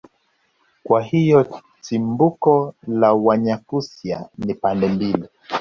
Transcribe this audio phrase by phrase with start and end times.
[0.83, 5.27] kwa hiyo chimbuko la wanyakyusa ni pande mbili